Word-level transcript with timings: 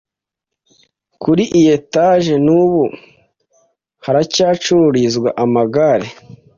Kuri 1.21 1.43
iyi 1.57 1.69
etage 1.79 2.33
n'ubu 2.45 2.83
haracyacururrizwa 4.05 5.29
amagare 5.43 6.07